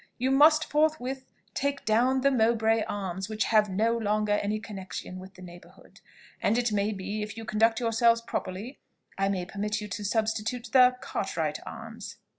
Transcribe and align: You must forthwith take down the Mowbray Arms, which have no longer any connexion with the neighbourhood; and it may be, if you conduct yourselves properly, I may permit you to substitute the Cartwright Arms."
You 0.17 0.31
must 0.31 0.65
forthwith 0.67 1.31
take 1.53 1.85
down 1.85 2.21
the 2.21 2.31
Mowbray 2.31 2.85
Arms, 2.87 3.29
which 3.29 3.43
have 3.43 3.69
no 3.69 3.95
longer 3.95 4.31
any 4.31 4.59
connexion 4.59 5.19
with 5.19 5.35
the 5.35 5.43
neighbourhood; 5.43 6.01
and 6.41 6.57
it 6.57 6.71
may 6.71 6.91
be, 6.91 7.21
if 7.21 7.37
you 7.37 7.45
conduct 7.45 7.79
yourselves 7.79 8.21
properly, 8.21 8.79
I 9.19 9.29
may 9.29 9.45
permit 9.45 9.79
you 9.79 9.87
to 9.89 10.03
substitute 10.03 10.69
the 10.71 10.95
Cartwright 11.01 11.59
Arms." 11.67 12.15